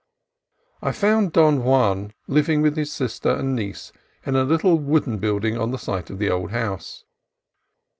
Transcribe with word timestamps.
I 0.81 0.93
found 0.93 1.31
Don 1.31 1.63
Juan 1.63 2.13
living 2.25 2.63
with 2.63 2.75
his 2.75 2.91
sister 2.91 3.29
and 3.29 3.49
his 3.59 3.67
niece 3.67 3.91
in 4.25 4.35
a 4.35 4.43
little 4.43 4.79
wooden 4.79 5.19
build 5.19 5.45
ing 5.45 5.59
on 5.59 5.69
the 5.69 5.77
site 5.77 6.09
of 6.09 6.17
the 6.17 6.31
old 6.31 6.49
house. 6.49 7.03